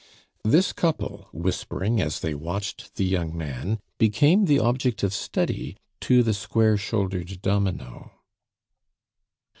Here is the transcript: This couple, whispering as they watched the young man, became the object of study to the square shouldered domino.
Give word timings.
This 0.43 0.73
couple, 0.73 1.29
whispering 1.31 2.01
as 2.01 2.21
they 2.21 2.33
watched 2.33 2.95
the 2.95 3.05
young 3.05 3.37
man, 3.37 3.77
became 3.99 4.45
the 4.45 4.57
object 4.57 5.03
of 5.03 5.13
study 5.13 5.77
to 5.99 6.23
the 6.23 6.33
square 6.33 6.75
shouldered 6.75 7.39
domino. 7.43 8.09